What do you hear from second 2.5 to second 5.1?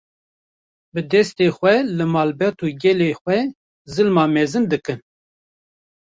û gelê xwe zilma mezin dikin